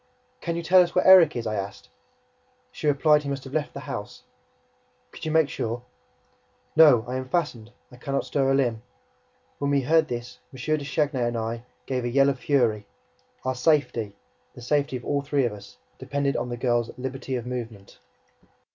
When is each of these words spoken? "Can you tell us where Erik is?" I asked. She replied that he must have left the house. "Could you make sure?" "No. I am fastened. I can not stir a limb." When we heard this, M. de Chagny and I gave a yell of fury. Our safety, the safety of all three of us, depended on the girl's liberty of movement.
"Can 0.41 0.55
you 0.55 0.63
tell 0.63 0.81
us 0.81 0.95
where 0.95 1.05
Erik 1.05 1.35
is?" 1.35 1.45
I 1.45 1.53
asked. 1.53 1.87
She 2.71 2.87
replied 2.87 3.17
that 3.19 3.23
he 3.25 3.29
must 3.29 3.43
have 3.43 3.53
left 3.53 3.75
the 3.75 3.81
house. 3.81 4.23
"Could 5.11 5.25
you 5.25 5.31
make 5.31 5.47
sure?" 5.47 5.83
"No. 6.75 7.05
I 7.07 7.17
am 7.17 7.29
fastened. 7.29 7.71
I 7.91 7.97
can 7.97 8.15
not 8.15 8.25
stir 8.25 8.49
a 8.49 8.55
limb." 8.55 8.81
When 9.59 9.69
we 9.69 9.81
heard 9.81 10.07
this, 10.07 10.39
M. 10.51 10.59
de 10.77 10.83
Chagny 10.83 11.21
and 11.21 11.37
I 11.37 11.65
gave 11.85 12.03
a 12.03 12.09
yell 12.09 12.29
of 12.29 12.39
fury. 12.39 12.87
Our 13.45 13.53
safety, 13.53 14.15
the 14.55 14.63
safety 14.63 14.97
of 14.97 15.05
all 15.05 15.21
three 15.21 15.45
of 15.45 15.53
us, 15.53 15.77
depended 15.99 16.35
on 16.35 16.49
the 16.49 16.57
girl's 16.57 16.89
liberty 16.97 17.35
of 17.35 17.45
movement. 17.45 17.99